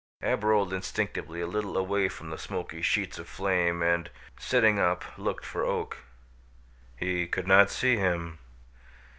Ab 0.23 0.43
rolled 0.43 0.73
instinctively 0.73 1.41
a 1.41 1.45
little 1.45 1.77
away 1.77 2.09
from 2.09 2.31
the 2.31 2.37
smoky 2.39 2.81
sheets 2.81 3.19
of 3.19 3.29
flame 3.29 3.83
and, 3.83 4.09
sitting 4.39 4.79
up, 4.79 5.05
looked 5.15 5.45
for 5.45 5.63
Oak. 5.63 5.97
He 6.97 7.27
could 7.27 7.45
not 7.45 7.69
see 7.69 7.97
him. 7.97 8.39